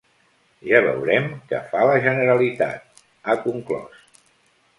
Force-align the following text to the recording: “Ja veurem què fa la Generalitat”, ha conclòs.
“Ja 0.69 0.79
veurem 0.85 1.27
què 1.51 1.59
fa 1.73 1.83
la 1.89 1.99
Generalitat”, 2.07 3.05
ha 3.33 3.37
conclòs. 3.45 4.03